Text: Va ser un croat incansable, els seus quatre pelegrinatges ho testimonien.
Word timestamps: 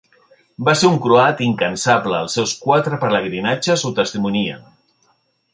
Va 0.69 0.73
ser 0.79 0.89
un 0.93 0.97
croat 1.03 1.43
incansable, 1.49 2.21
els 2.27 2.39
seus 2.39 2.55
quatre 2.63 3.01
pelegrinatges 3.05 3.87
ho 3.89 3.93
testimonien. 4.03 4.69